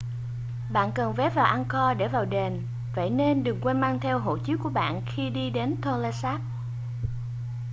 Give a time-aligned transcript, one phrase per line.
[0.71, 2.61] bạn cần vé vào angkor để vào đền
[2.95, 6.41] vậy nên đừng quên mang theo hộ chiếu của bạn khi đi đến tonle sap